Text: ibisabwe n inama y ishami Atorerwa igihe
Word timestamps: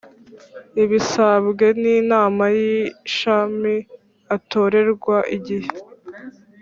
ibisabwe 0.83 1.65
n 1.81 1.83
inama 1.97 2.43
y 2.57 2.61
ishami 2.89 3.75
Atorerwa 4.35 5.17
igihe 5.35 5.71